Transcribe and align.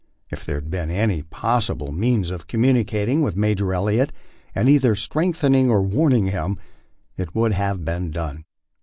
If 0.31 0.43
there 0.47 0.55
had 0.55 0.71
been 0.71 0.89
any 0.89 1.21
possible 1.21 1.91
means 1.91 2.31
of 2.31 2.47
communicating 2.47 3.21
with 3.21 3.35
Major 3.35 3.71
Elli 3.71 4.01
ot, 4.01 4.11
and 4.55 4.67
either 4.67 4.95
strengthening 4.95 5.69
or 5.69 5.83
warning 5.83 6.25
him, 6.25 6.57
it 7.17 7.35
would 7.35 7.51
have 7.53 7.85
been 7.85 8.09
done. 8.09 8.45